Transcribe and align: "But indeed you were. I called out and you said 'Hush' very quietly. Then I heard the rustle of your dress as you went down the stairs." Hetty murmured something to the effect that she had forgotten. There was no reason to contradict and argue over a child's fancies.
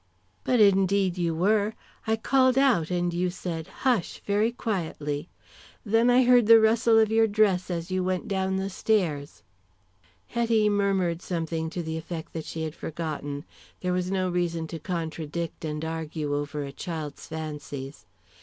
"But 0.43 0.59
indeed 0.59 1.19
you 1.19 1.35
were. 1.35 1.75
I 2.07 2.15
called 2.15 2.57
out 2.57 2.89
and 2.89 3.13
you 3.13 3.29
said 3.29 3.67
'Hush' 3.67 4.19
very 4.25 4.51
quietly. 4.51 5.29
Then 5.85 6.09
I 6.09 6.23
heard 6.23 6.47
the 6.47 6.59
rustle 6.59 6.97
of 6.97 7.11
your 7.11 7.27
dress 7.27 7.69
as 7.69 7.91
you 7.91 8.03
went 8.03 8.27
down 8.27 8.55
the 8.55 8.71
stairs." 8.71 9.43
Hetty 10.25 10.69
murmured 10.69 11.21
something 11.21 11.69
to 11.69 11.83
the 11.83 11.97
effect 11.97 12.33
that 12.33 12.45
she 12.45 12.63
had 12.63 12.73
forgotten. 12.73 13.45
There 13.81 13.93
was 13.93 14.09
no 14.09 14.27
reason 14.27 14.65
to 14.69 14.79
contradict 14.79 15.63
and 15.63 15.85
argue 15.85 16.33
over 16.35 16.63
a 16.63 16.71
child's 16.71 17.27
fancies. 17.27 18.07